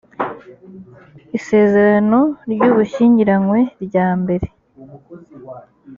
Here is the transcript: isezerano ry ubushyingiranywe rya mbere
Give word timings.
isezerano 1.37 2.19
ry 2.51 2.61
ubushyingiranywe 2.69 3.59
rya 3.85 4.07
mbere 4.21 4.47